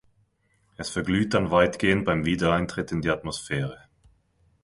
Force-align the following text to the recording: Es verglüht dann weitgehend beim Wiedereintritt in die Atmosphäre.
Es 0.77 0.89
verglüht 0.89 1.35
dann 1.35 1.51
weitgehend 1.51 2.05
beim 2.05 2.25
Wiedereintritt 2.25 2.91
in 2.91 3.03
die 3.03 3.11
Atmosphäre. 3.11 3.87